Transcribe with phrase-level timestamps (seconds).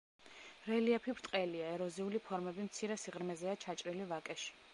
[0.69, 4.55] რელიეფი ბრტყელია, ეროზიული ფორმები მცირე სიღრმეზეა ჩაჭრილი ვაკეში.